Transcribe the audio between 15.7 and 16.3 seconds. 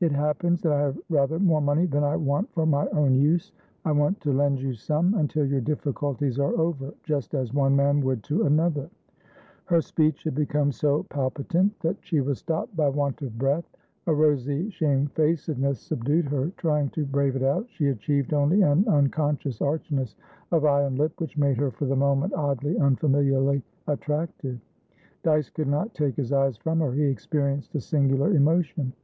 subdued